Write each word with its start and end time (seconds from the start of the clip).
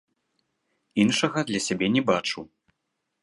Іншага 1.03 1.39
для 1.51 1.59
сябе 1.67 1.87
не 1.97 2.01
бачу. 2.09 2.41